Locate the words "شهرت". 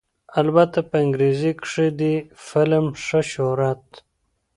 3.31-3.85